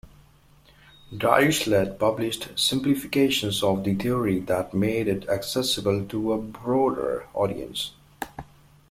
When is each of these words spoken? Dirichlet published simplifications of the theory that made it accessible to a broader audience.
Dirichlet 1.13 1.99
published 1.99 2.49
simplifications 2.57 3.61
of 3.61 3.83
the 3.83 3.93
theory 3.93 4.39
that 4.39 4.73
made 4.73 5.07
it 5.07 5.29
accessible 5.29 6.03
to 6.07 6.33
a 6.33 6.39
broader 6.41 7.27
audience. 7.35 7.91